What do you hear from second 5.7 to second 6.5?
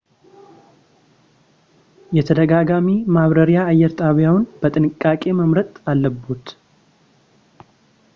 አለብዎት